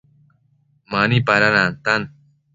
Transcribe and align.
Mani 0.91 1.17
pada 1.27 1.49
nantan 1.55 2.01